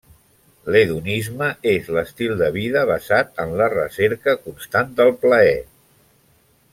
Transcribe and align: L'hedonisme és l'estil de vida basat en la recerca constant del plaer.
L'hedonisme 0.75 1.49
és 1.73 1.91
l'estil 1.97 2.33
de 2.41 2.49
vida 2.57 2.85
basat 2.93 3.37
en 3.45 3.53
la 3.61 3.67
recerca 3.77 4.37
constant 4.49 4.93
del 5.01 5.13
plaer. 5.27 5.57